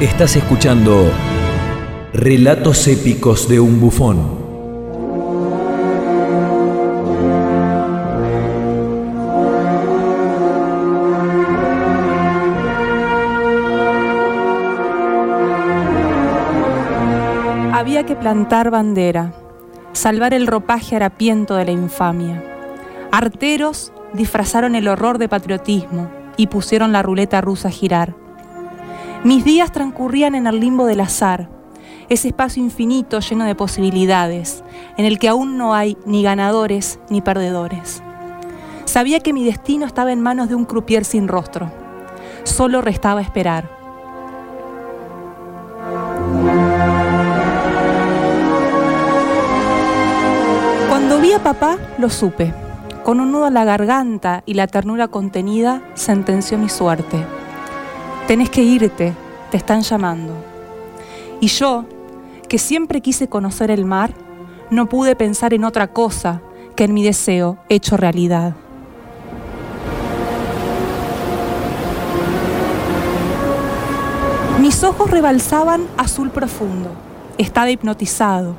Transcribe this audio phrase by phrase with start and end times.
[0.00, 1.12] Estás escuchando
[2.14, 4.40] Relatos épicos de un bufón.
[17.74, 19.34] Había que plantar bandera,
[19.92, 22.42] salvar el ropaje harapiento de la infamia.
[23.12, 28.29] Arteros disfrazaron el horror de patriotismo y pusieron la ruleta rusa a girar.
[29.22, 31.50] Mis días transcurrían en el limbo del azar,
[32.08, 34.64] ese espacio infinito lleno de posibilidades,
[34.96, 38.02] en el que aún no hay ni ganadores ni perdedores.
[38.86, 41.70] Sabía que mi destino estaba en manos de un croupier sin rostro.
[42.44, 43.68] Solo restaba esperar.
[50.88, 52.54] Cuando vi a papá, lo supe.
[53.04, 57.39] Con un nudo en la garganta y la ternura contenida, sentenció mi suerte.
[58.26, 59.12] Tenés que irte,
[59.50, 60.34] te están llamando.
[61.40, 61.84] Y yo,
[62.48, 64.12] que siempre quise conocer el mar,
[64.70, 66.40] no pude pensar en otra cosa
[66.76, 68.54] que en mi deseo hecho realidad.
[74.60, 76.90] Mis ojos rebalsaban azul profundo.
[77.38, 78.54] Estaba hipnotizado.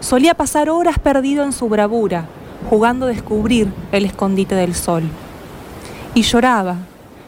[0.00, 2.26] Solía pasar horas perdido en su bravura,
[2.68, 5.04] jugando a descubrir el escondite del sol.
[6.14, 6.76] Y lloraba,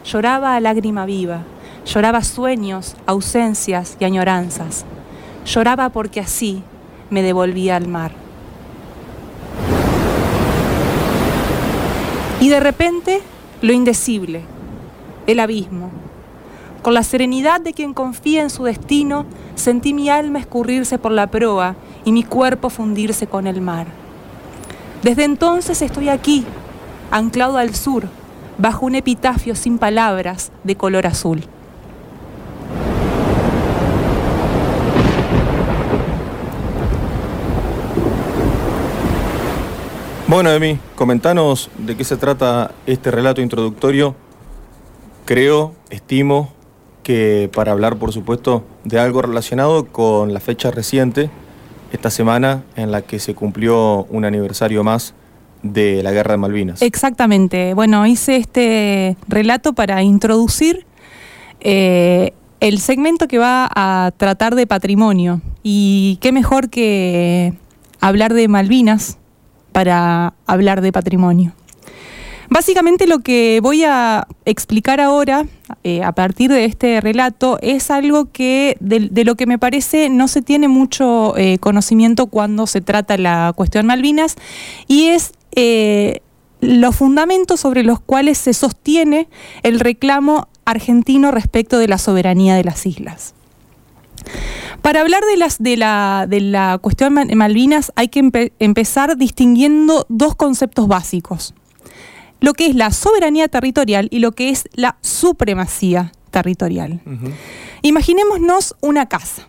[0.05, 1.45] lloraba a lágrima viva,
[1.93, 4.85] lloraba sueños, ausencias y añoranzas.
[5.45, 6.63] Lloraba porque así
[7.11, 8.13] me devolvía al mar.
[12.41, 13.21] Y de repente,
[13.61, 14.43] lo indecible,
[15.27, 15.91] el abismo.
[16.83, 21.27] Con la serenidad de quien confía en su destino, sentí mi alma escurrirse por la
[21.27, 21.75] proa
[22.05, 23.89] y mi cuerpo fundirse con el mar.
[25.03, 26.45] Desde entonces estoy aquí,
[27.11, 28.09] anclado al sur,
[28.59, 31.45] bajo un epitafio sin palabras de color azul.
[40.31, 44.15] Bueno, Emi, comentanos de qué se trata este relato introductorio.
[45.25, 46.53] Creo, estimo
[47.03, 51.31] que para hablar, por supuesto, de algo relacionado con la fecha reciente,
[51.91, 55.15] esta semana en la que se cumplió un aniversario más
[55.65, 56.81] de la Guerra de Malvinas.
[56.81, 57.75] Exactamente.
[57.75, 60.87] Bueno, hice este relato para introducir
[61.59, 65.41] eh, el segmento que va a tratar de patrimonio.
[65.65, 67.53] Y qué mejor que
[68.01, 69.17] hablar de Malvinas
[69.73, 71.53] para hablar de patrimonio.
[72.51, 75.47] Básicamente lo que voy a explicar ahora,
[75.85, 80.27] eh, a partir de este relato, es algo que de, lo que me parece no
[80.27, 84.35] se tiene mucho eh, conocimiento cuando se trata la cuestión Malvinas,
[84.89, 86.23] y es eh,
[86.61, 89.29] los fundamentos sobre los cuales se sostiene
[89.63, 93.35] el reclamo argentino respecto de la soberanía de las islas.
[94.83, 100.35] Para hablar de, las, de, la, de la cuestión Malvinas hay que empezar distinguiendo dos
[100.35, 101.55] conceptos básicos.
[102.41, 107.01] Lo que es la soberanía territorial y lo que es la supremacía territorial.
[107.83, 109.47] Imaginémonos una casa.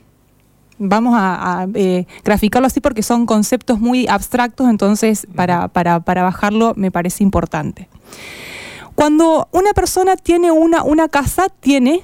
[0.77, 6.73] Vamos a, eh, graficarlo así porque son conceptos muy abstractos, entonces para, para, para bajarlo
[6.75, 7.87] me parece importante.
[8.95, 12.01] Cuando una persona tiene una, una casa, tiene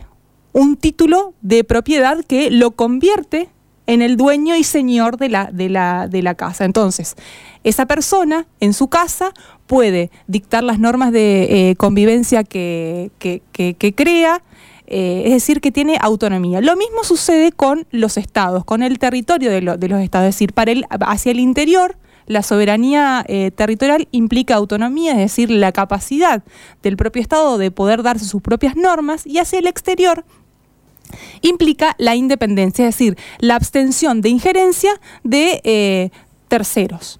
[0.57, 3.49] un título de propiedad que lo convierte
[3.85, 6.65] en el dueño y señor de la, de la, de la casa.
[6.65, 7.15] Entonces,
[7.63, 9.33] esa persona en su casa
[9.67, 13.11] puede dictar las normas de eh, convivencia que,
[13.95, 14.41] crea,
[14.87, 16.59] eh, es decir, que tiene autonomía.
[16.59, 20.71] Lo mismo sucede con los estados, con el territorio de, los estados, es decir, para
[20.71, 21.97] el, hacia el interior.
[22.25, 26.43] La soberanía eh, territorial implica autonomía, es decir, la capacidad
[26.83, 30.25] del propio Estado de poder darse sus propias normas, y hacia el exterior
[31.41, 36.09] implica la independencia, es decir, la abstención de injerencia de eh,
[36.47, 37.19] terceros.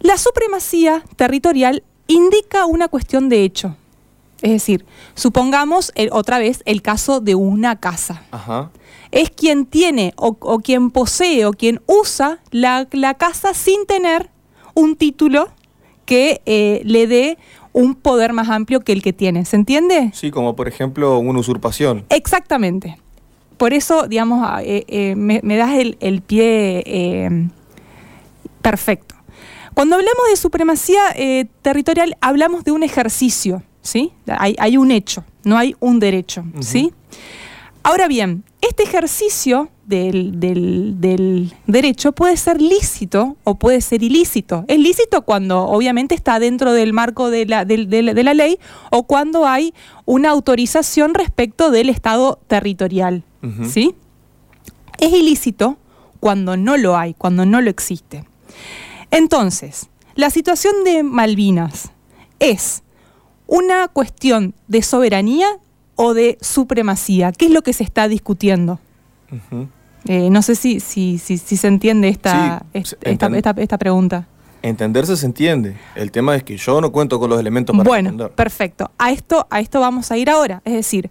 [0.00, 3.76] La supremacía territorial indica una cuestión de hecho.
[4.42, 4.84] Es decir,
[5.14, 8.22] supongamos otra vez el caso de una casa.
[9.10, 12.86] Es quien tiene o, quien posee o quien usa la,
[13.18, 14.30] casa sin tener
[14.74, 15.48] un título
[16.04, 17.38] que eh, le dé
[17.76, 19.44] un poder más amplio que el que tiene.
[19.44, 20.10] ¿Se entiende?
[20.14, 22.06] Sí, como por ejemplo una usurpación.
[22.08, 22.96] Exactamente.
[23.58, 27.48] Por eso, digamos, ah, eh, eh, me, das el, pie eh,
[28.62, 29.14] perfecto.
[29.74, 31.02] Cuando hablamos de supremacía
[31.60, 34.10] territorial, hablamos de un ejercicio, ¿sí?
[34.26, 36.94] Hay, un hecho, no hay un derecho, ¿sí?
[37.86, 40.40] Ahora bien, este ejercicio del,
[41.68, 44.64] derecho puede ser lícito o puede ser ilícito.
[44.66, 48.58] Es lícito cuando obviamente está dentro del marco de la, la ley
[48.90, 49.72] o cuando hay
[50.04, 53.22] una autorización respecto del Estado territorial.
[53.70, 53.94] ¿sí?
[54.98, 55.76] Es ilícito
[56.18, 58.24] cuando no lo hay, cuando no lo existe.
[59.12, 61.92] Entonces, la situación de Malvinas
[62.40, 62.82] es
[63.46, 65.60] una cuestión de soberanía
[65.96, 67.32] o de supremacía.
[67.32, 68.78] ¿Qué es lo que se está discutiendo?
[70.06, 74.26] Eh, no sé si, si, si, se entiende esta, esta, pregunta.
[74.62, 75.76] Entenderse se entiende.
[75.96, 78.90] El tema es que yo no cuento con los elementos para Bueno, perfecto.
[78.98, 80.62] A esto, a esto vamos a ir ahora.
[80.64, 81.10] Es decir,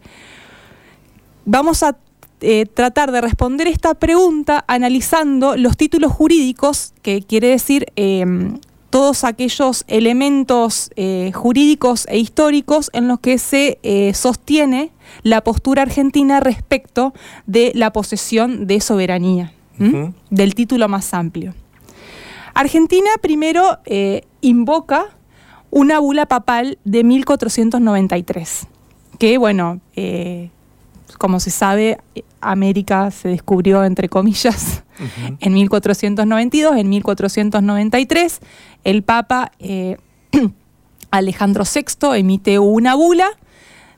[1.45, 1.97] vamos a
[2.41, 8.59] eh, tratar de responder esta pregunta analizando los títulos jurídicos, que quiere decir em,
[8.95, 14.89] todos aquellos elementos eh, jurídicos e históricos en los que se eh, sostiene
[15.21, 17.13] la postura argentina respecto
[17.45, 19.51] de la posesión de soberanía,
[20.29, 21.53] del título más amplio.
[22.53, 25.07] Argentina primero eh, invoca
[25.71, 28.67] una bula papal de 1493,
[29.19, 29.81] que bueno,
[31.17, 31.99] como se sabe,
[32.41, 34.83] América se descubrió, entre comillas,
[35.39, 38.39] en 1492, en 1493,
[38.83, 39.97] el Papa eh,
[41.11, 43.29] Alejandro VI emite una bula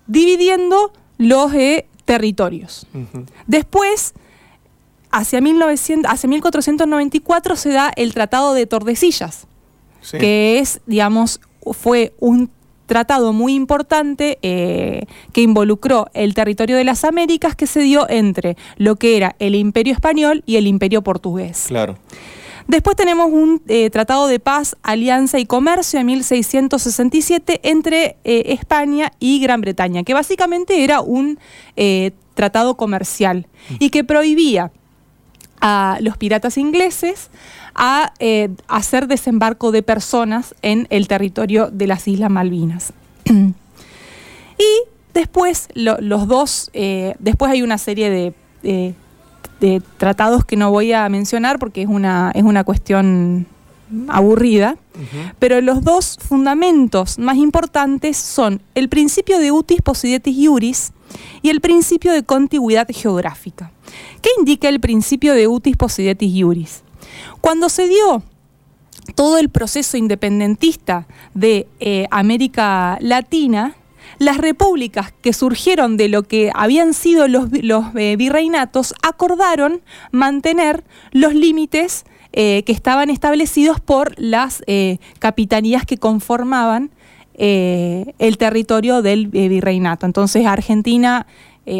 [0.07, 2.87] dividiendo los eh, territorios.
[3.47, 4.13] Después,
[5.11, 9.47] hacia, 1900, hacia 1494 se da el Tratado de Tordesillas,
[10.11, 11.41] que es, digamos,
[11.73, 12.49] fue un
[12.87, 15.03] tratado muy importante eh,
[15.33, 19.53] que involucró el territorio de las Américas que se dio entre lo que era el
[19.53, 21.65] imperio español y el imperio portugués.
[21.67, 21.97] Claro.
[22.67, 29.13] Después tenemos un eh, tratado de paz, alianza y comercio en 1667 entre eh, España
[29.19, 31.39] y Gran Bretaña, que básicamente era un
[32.33, 33.47] tratado comercial
[33.79, 34.71] y que prohibía
[35.61, 37.29] a los piratas ingleses
[37.77, 42.91] a eh, hacer desembarco de personas en el territorio de las Islas Malvinas.
[43.25, 43.53] y
[45.13, 48.33] después los dos, eh, después hay una serie
[48.63, 48.93] de,
[49.97, 53.47] tratados que no voy a mencionar porque es una, es una cuestión
[54.07, 54.77] aburrida,
[55.39, 60.91] pero los dos fundamentos más importantes son el principio de utis possidetis iuris
[61.41, 63.71] y el principio de contigüidad geográfica.
[64.21, 66.83] ¿Qué indica el principio de utis possidetis iuris?
[67.47, 68.23] Cuando se dio
[69.15, 73.77] todo el proceso independentista de eh, América Latina,
[74.19, 77.47] las repúblicas que surgieron de lo que habían sido los,
[77.95, 80.83] eh, virreinatos acordaron mantener
[81.13, 82.03] los límites
[82.33, 84.61] eh, que estaban establecidos por las
[85.19, 86.91] capitanías que conformaban
[87.33, 90.05] el territorio del virreinato.
[90.05, 91.27] Entonces Argentina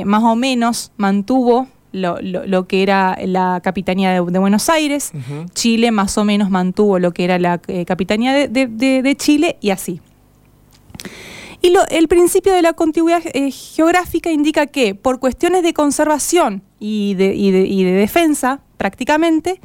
[0.05, 1.67] más o menos mantuvo
[1.97, 5.11] lo, que era la Capitanía de, Buenos Aires,
[5.53, 10.01] Chile más o menos mantuvo lo que era la eh, Capitanía de, Chile y así.
[11.61, 17.15] Y el principio de la contigüidad eh, geográfica indica que por cuestiones de conservación y
[17.15, 19.59] de, defensa, prácticamente,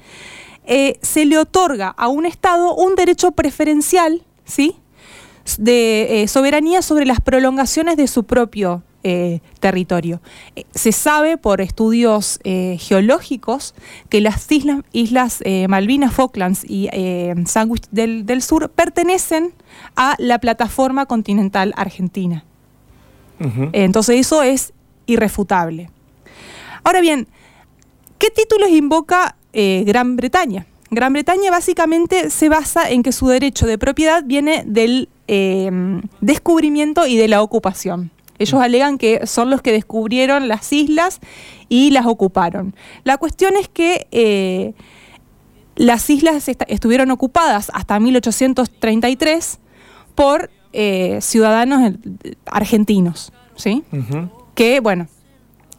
[0.65, 4.77] eh, se le otorga a un Estado un derecho preferencial, ¿sí?
[5.59, 10.21] de soberanía sobre las prolongaciones de su propio eh, territorio.
[10.55, 13.75] Eh, se sabe por estudios eh, geológicos
[14.09, 16.89] que las islas, islas Malvinas, Falklands y
[17.47, 19.55] Sandwich del, del, Sur pertenecen
[19.97, 22.45] a la plataforma continental argentina.
[23.73, 24.73] entonces eso es
[25.07, 25.91] irrefutable.
[26.85, 27.27] Ahora bien,
[28.19, 30.67] ¿qué títulos invoca Gran Bretaña?
[30.91, 35.09] Gran Bretaña básicamente se basa en que su derecho de propiedad viene del
[36.21, 38.13] descubrimiento y de la ocupación.
[38.43, 41.21] Ellos alegan que son los que descubrieron las islas
[41.69, 42.75] y las ocuparon.
[43.05, 44.75] La cuestión es que eh,
[45.77, 49.59] las islas estuvieron ocupadas hasta 1833
[50.15, 51.95] por eh, ciudadanos
[52.47, 53.85] argentinos, ¿sí?
[54.55, 55.07] Que, bueno,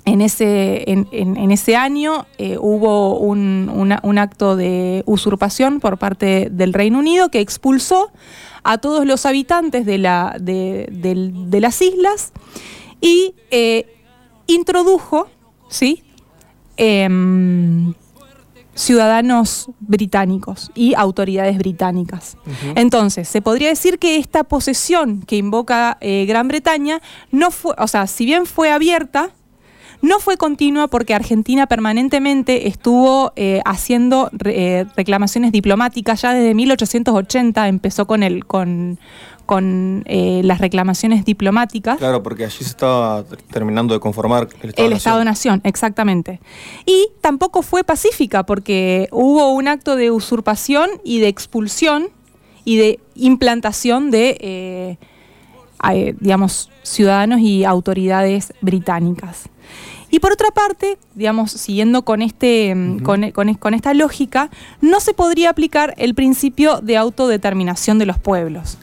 [0.05, 6.99] en ese, en, ese año eh, hubo un, acto de usurpación por parte del Reino
[6.99, 8.11] Unido que expulsó
[8.63, 12.31] a todos los habitantes de, la, de, las islas
[13.01, 13.85] y eh,
[14.47, 15.27] introdujo
[15.69, 16.03] ¿sí?
[16.77, 17.93] Em,
[18.75, 22.37] ciudadanos británicos y autoridades británicas.
[22.75, 27.01] Entonces, se podría decir que esta posesión que invoca eh, Gran Bretaña
[27.31, 29.29] no fue, o sea, si bien fue abierta,
[30.03, 37.69] no fue continua porque Argentina permanentemente estuvo eh, haciendo eh, reclamaciones diplomáticas ya desde 1880,
[37.69, 38.99] empezó con, el, con,
[39.45, 41.99] con eh, las reclamaciones diplomáticas.
[41.99, 44.85] Claro, porque allí se estaba terminando de conformar el Estado-Nación.
[44.85, 46.41] El Estado-Nación, exactamente.
[46.85, 52.09] Y tampoco fue pacífica porque hubo un acto de usurpación y de expulsión
[52.65, 54.97] y de implantación de,
[56.19, 59.49] digamos, ciudadanos y autoridades británicas.
[60.09, 65.49] Y por otra parte, digamos, siguiendo con, este, mm, con, esta lógica, no se podría
[65.49, 68.77] aplicar el principio de autodeterminación de los pueblos.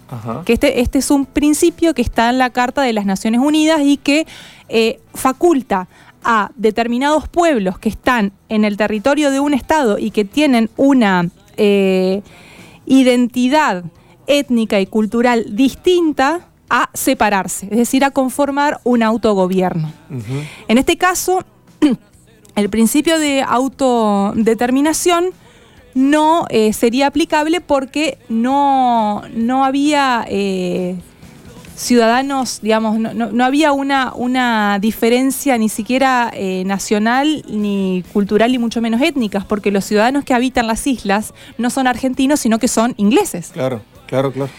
[0.44, 3.80] Que este, este es un principio que está en la Carta de las Naciones Unidas
[3.84, 4.26] y que
[4.68, 5.87] eh, faculta
[6.25, 11.28] a determinados pueblos que están en el territorio de un Estado y que tienen una
[11.56, 12.22] eh,
[12.87, 13.84] identidad
[14.26, 19.93] étnica y cultural distinta, a separarse, es decir, a conformar un autogobierno.
[20.69, 21.45] En este caso,
[22.55, 25.31] el principio de autodeterminación
[25.95, 30.97] no eh, sería aplicable porque no, no había eh,
[31.75, 38.81] ciudadanos, digamos, no, había una, una, diferencia ni siquiera eh, nacional, ni cultural, ni mucho
[38.81, 42.95] menos étnicas, porque los ciudadanos que habitan las islas no son argentinos, sino que son
[42.97, 43.50] ingleses.
[43.53, 44.50] Claro, claro, claro.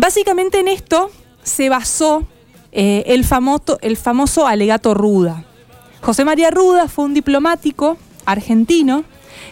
[0.00, 1.10] Básicamente en esto
[1.42, 2.26] se basó
[2.72, 5.44] eh, el, famoso, el famoso alegato Ruda.
[6.00, 9.04] José María Ruda fue un diplomático argentino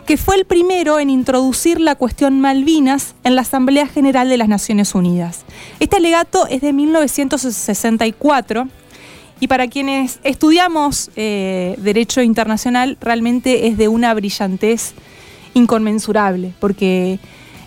[0.06, 4.48] que fue el primero en introducir la cuestión Malvinas en la Asamblea General de las
[4.48, 5.44] Naciones Unidas.
[5.80, 8.68] Este alegato es de 1964
[9.40, 14.94] y para quienes estudiamos eh, Derecho Internacional realmente es de una brillantez
[15.52, 17.18] inconmensurable, porque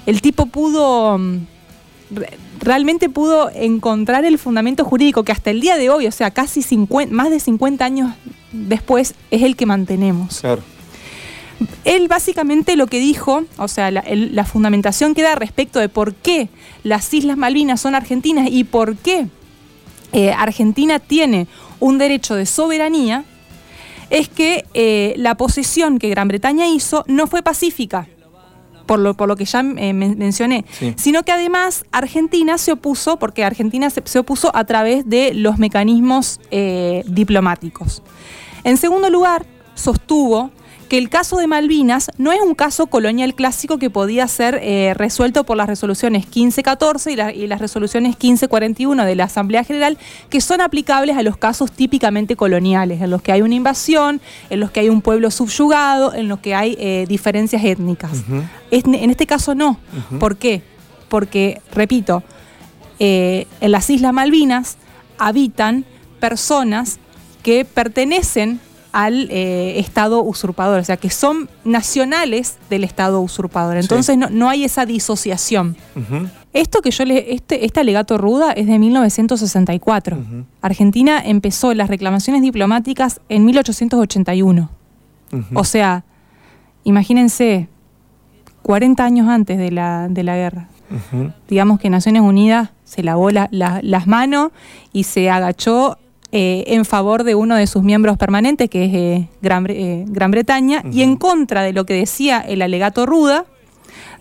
[0.07, 1.41] el tipo pudo mm,
[2.61, 6.61] realmente pudo encontrar el fundamento jurídico que hasta el día de hoy, o sea, casi
[6.61, 8.13] 50, más de 50 años
[8.51, 10.41] después, es el que mantenemos.
[11.85, 16.49] Él básicamente lo que dijo, o sea, la, fundamentación que da respecto de por qué
[16.83, 19.27] las Islas Malvinas son argentinas y por qué
[20.13, 21.47] eh, Argentina tiene
[21.79, 23.25] un derecho de soberanía,
[24.09, 28.07] es que eh, la posesión que Gran Bretaña hizo no fue pacífica
[28.91, 30.65] por lo, por lo que ya eh, mencioné,
[30.98, 36.41] sino que además Argentina se opuso, porque Argentina se, opuso a través de los mecanismos
[36.51, 38.03] eh, diplomáticos.
[38.65, 39.45] En segundo lugar,
[39.75, 40.51] sostuvo
[40.91, 44.93] que el caso de Malvinas no es un caso colonial clásico que podía ser eh,
[44.93, 49.98] resuelto por las resoluciones 1514 y, y, las resoluciones 1541 de la Asamblea General,
[50.29, 54.19] que son aplicables a los casos típicamente coloniales, en los que hay una invasión,
[54.50, 58.25] en los que hay un pueblo subyugado, en los que hay eh, diferencias étnicas.
[58.69, 59.79] en este caso no.
[60.19, 60.62] ¿Por qué?
[61.07, 62.21] Porque, repito,
[63.00, 64.75] eh, en las Islas Malvinas
[65.17, 65.86] habitan
[66.19, 67.00] personas
[67.43, 68.60] que pertenecen
[68.91, 73.77] al eh, Estado usurpador, o sea, que son nacionales del Estado usurpador.
[73.77, 75.75] Entonces no, hay esa disociación.
[76.53, 80.17] Esto que yo le, este, este alegato ruda es de 1964.
[80.62, 84.69] Argentina empezó las reclamaciones diplomáticas en 1881.
[85.53, 86.03] O sea,
[86.83, 87.69] imagínense,
[88.63, 90.67] 40 años antes de la, de la guerra.
[91.48, 94.51] Digamos que Naciones Unidas se lavó las manos
[94.91, 95.98] y se agachó
[96.33, 100.31] eh, en favor de uno de sus miembros permanentes, que es eh, Gran, eh, Gran,
[100.31, 103.43] Bretaña, y en contra de lo que decía el alegato Ruda,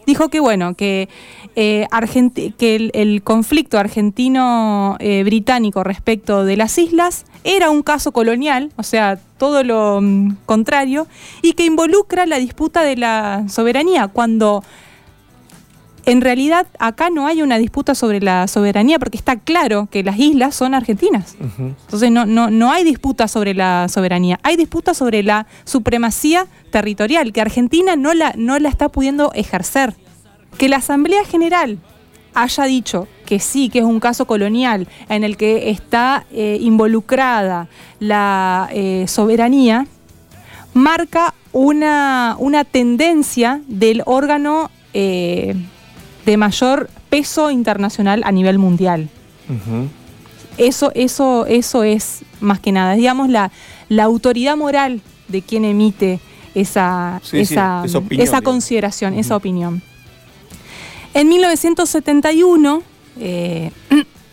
[0.06, 1.08] dijo que bueno, que,
[1.54, 9.62] que el, conflicto argentino-británico respecto de las islas era un caso colonial, o sea, todo
[9.62, 11.06] lo mm, contrario,
[11.42, 14.64] y que involucra la disputa de la soberanía, cuando
[16.10, 20.18] en realidad acá no hay una disputa sobre la soberanía porque está claro que las
[20.18, 21.36] islas son argentinas.
[21.58, 27.32] Entonces no, no, no hay disputa sobre la soberanía, hay disputa sobre la supremacía territorial,
[27.32, 29.94] que Argentina no la, no la está pudiendo ejercer.
[30.58, 31.78] Que la Asamblea General
[32.34, 37.68] haya dicho que sí, que es un caso colonial en el que está eh, involucrada
[38.00, 39.86] la eh, soberanía,
[40.74, 45.54] marca una, una tendencia del órgano eh,
[46.30, 49.08] de mayor peso internacional a nivel mundial.
[50.58, 53.50] Eso, eso, eso es más que nada, digamos, la,
[53.88, 56.20] la autoridad moral de quien emite
[56.54, 59.82] esa, esa, esa, consideración, esa opinión.
[61.14, 62.82] En 1971
[63.18, 63.72] eh,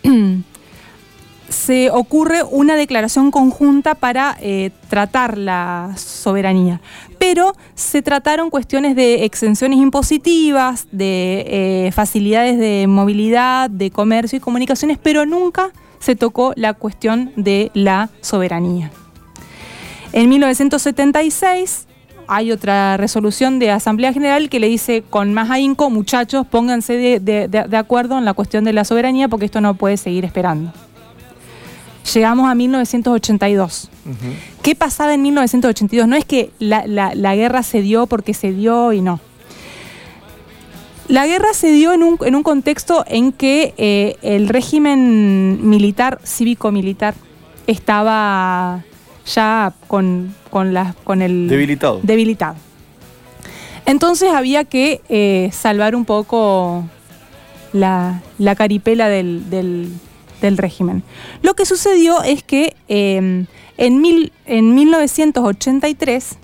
[1.50, 6.82] se ocurre una declaración conjunta para eh, tratar la soberanía,
[7.20, 14.40] pero se trataron cuestiones de exenciones impositivas, de eh, facilidades de movilidad, de comercio y
[14.40, 18.92] comunicaciones, pero nunca se tocó la cuestión de la soberanía.
[20.14, 21.88] En 1976
[22.28, 27.78] hay otra resolución de Asamblea General que le dice con más ahínco, muchachos, pónganse de,
[27.78, 30.74] acuerdo en la cuestión de la soberanía porque esto no puede seguir esperando.
[32.14, 33.90] Llegamos a 1982.
[34.62, 36.08] ¿Qué pasaba en 1982?
[36.08, 39.20] No es que la, guerra se dio porque se dio y no.
[41.08, 47.16] La guerra se dio en un, contexto en que eh, el régimen militar, cívico-militar,
[47.66, 48.84] estaba
[49.26, 50.74] ya con, con,
[51.04, 51.48] con el...
[51.48, 52.00] Debilitado.
[52.04, 52.56] Debilitado.
[53.86, 56.84] Entonces había que eh, salvar un poco
[57.72, 58.22] la,
[58.58, 59.94] caripela del,
[60.42, 61.04] régimen.
[61.42, 63.46] Lo que sucedió es que em,
[63.78, 66.38] en, mil, en 1983,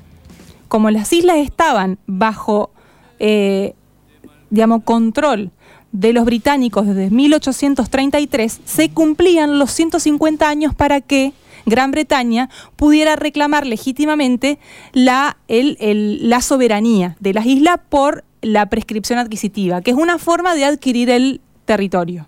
[0.68, 2.72] como las islas estaban bajo,
[3.20, 3.74] eh,
[4.50, 5.52] digamos, control
[5.92, 11.34] de los británicos desde 1833, se cumplían los 150 años para que
[11.66, 14.60] Gran Bretaña pudiera reclamar legítimamente
[14.92, 15.38] la
[16.42, 21.42] soberanía de las islas por la prescripción adquisitiva, que es una forma de adquirir el
[21.66, 22.28] territorio.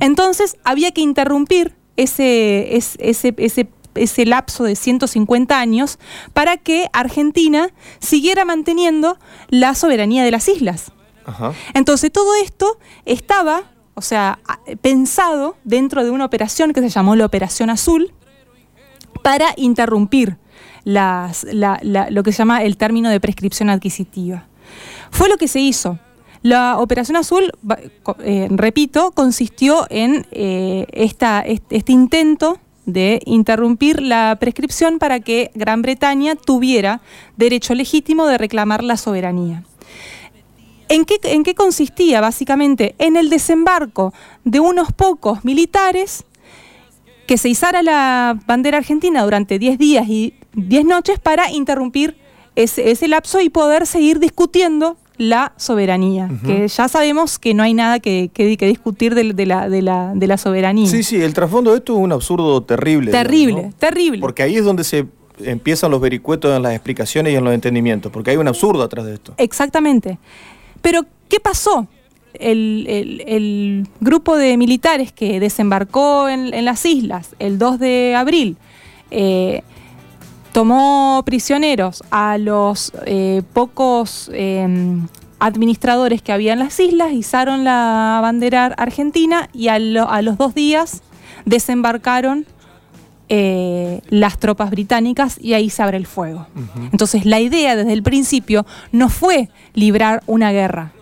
[0.00, 5.98] Entonces había que interrumpir ese, ese, ese, ese, lapso de 150 años
[6.32, 7.68] para que Argentina
[8.00, 10.92] siguiera manteniendo la soberanía de las islas.
[11.74, 13.62] Entonces todo esto estaba,
[13.94, 14.40] o sea,
[14.80, 18.12] pensado dentro de una operación que se llamó la Operación Azul,
[19.22, 20.36] para interrumpir
[20.84, 24.46] lo que se llama el término de prescripción adquisitiva.
[25.10, 25.98] Fue lo que se hizo.
[26.42, 27.52] La Operación Azul,
[28.24, 36.34] eh, repito, consistió en eh, este intento de interrumpir la prescripción para que Gran Bretaña
[36.34, 37.00] tuviera
[37.36, 39.62] derecho legítimo de reclamar la soberanía.
[40.88, 42.20] ¿En qué, ¿En qué, consistía?
[42.20, 44.12] Básicamente en el desembarco
[44.44, 46.24] de unos pocos militares
[47.26, 52.18] que se izara la bandera argentina durante 10 días y 10 noches para interrumpir
[52.56, 58.00] ese, lapso y poder seguir discutiendo la soberanía, que ya sabemos que no hay nada
[58.00, 60.88] que, discutir de, la, de, la, soberanía.
[60.88, 63.12] Sí, sí, el trasfondo de esto es un absurdo terrible.
[63.12, 64.20] Terrible, terrible.
[64.20, 65.06] Porque ahí es donde se
[65.38, 69.06] empiezan los vericuetos en las explicaciones y en los entendimientos, porque hay un absurdo atrás
[69.06, 69.34] de esto.
[69.36, 70.18] Exactamente.
[70.80, 71.86] Pero, ¿qué pasó?
[72.34, 78.56] el, grupo de militares que desembarcó en, las islas el 2 de abril
[79.10, 79.62] eh,
[80.52, 85.08] tomó prisioneros a los eh, pocos em,
[85.40, 91.02] administradores que había en las islas, izaron la bandera argentina y a, los dos días
[91.44, 92.46] desembarcaron
[93.28, 96.46] eh, las tropas británicas y ahí se abre el fuego.
[96.92, 100.92] Entonces la idea desde el principio no fue librar una guerra,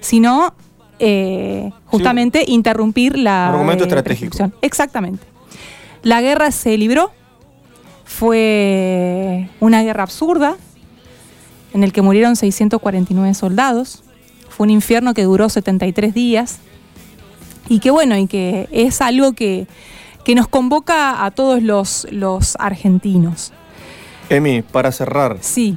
[0.00, 0.54] sino
[0.98, 3.48] eh, justamente interrumpir la...
[3.48, 4.50] Argumento estratégico.
[4.60, 5.24] Exactamente.
[6.02, 7.10] La guerra se libró,
[8.08, 10.56] fue una guerra absurda,
[11.74, 14.02] en el que murieron 649 soldados,
[14.48, 16.58] fue un infierno que duró 73 días,
[17.68, 19.66] y que bueno, y que es algo que,
[20.24, 23.52] que nos convoca a todos los, los argentinos.
[24.30, 25.36] Emi, para cerrar.
[25.40, 25.76] Sí.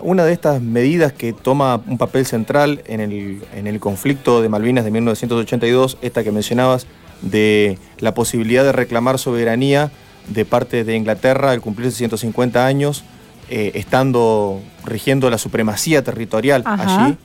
[0.00, 4.90] Una de estas medidas que toma un papel central en el, conflicto de Malvinas de
[4.90, 6.86] 1982, esta que mencionabas,
[7.22, 9.90] de la posibilidad de reclamar soberanía
[10.28, 13.04] de parte de Inglaterra al cumplirse 150 años,
[13.48, 17.16] eh, estando rigiendo la supremacía territorial allí,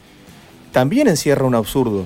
[0.72, 2.06] también encierra un absurdo.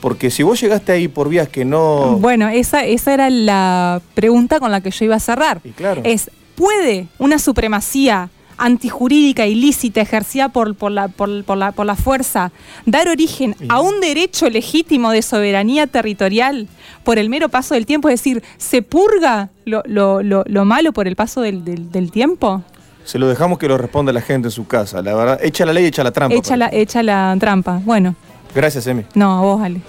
[0.00, 2.18] Porque si vos llegaste ahí por vías que no...
[2.20, 5.60] Bueno, esa, esa era la pregunta con la que yo iba a cerrar.
[5.64, 6.02] Y claro.
[6.04, 12.52] Es, ¿puede una supremacía antijurídica ilícita ejercida por, por, la, por, la, por la fuerza
[12.84, 16.68] dar origen a un derecho legítimo de soberanía territorial
[17.04, 21.08] por el mero paso del tiempo, es decir, ¿se purga lo, lo, lo, malo por
[21.08, 22.62] el paso del, del, tiempo?
[23.04, 25.38] Se lo dejamos que lo responda la gente en su casa, la verdad.
[25.42, 26.36] Echa la ley, echa la trampa.
[26.36, 28.14] Echa, la, echa la trampa, bueno.
[28.54, 29.04] Gracias, Emi.
[29.14, 29.80] No, a vos, Ale.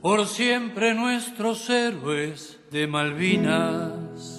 [0.00, 4.37] Por siempre nuestros héroes de Malvinas.